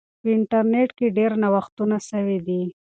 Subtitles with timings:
[0.21, 2.61] په انټرنیټ کې ډیر نوښتونه سوي دي.